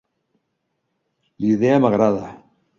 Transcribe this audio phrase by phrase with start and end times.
[1.45, 2.35] La idea m'agrada.